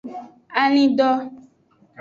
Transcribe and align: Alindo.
Alindo. 0.61 1.09